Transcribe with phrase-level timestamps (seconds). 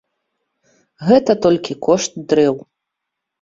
[1.09, 2.55] Гэта толькі кошт дрэў.